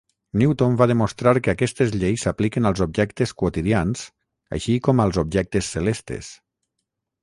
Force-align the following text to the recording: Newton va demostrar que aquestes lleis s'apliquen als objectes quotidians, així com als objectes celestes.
Newton 0.41 0.77
va 0.79 0.87
demostrar 0.91 1.33
que 1.47 1.51
aquestes 1.53 1.93
lleis 2.05 2.25
s'apliquen 2.27 2.69
als 2.71 2.83
objectes 2.87 3.37
quotidians, 3.43 4.09
així 4.59 4.81
com 4.89 5.07
als 5.09 5.25
objectes 5.29 5.75
celestes. 5.77 6.37